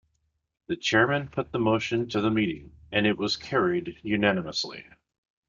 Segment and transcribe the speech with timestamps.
[0.65, 4.83] The chairman put the motion to the meeting and it was carried unanimously.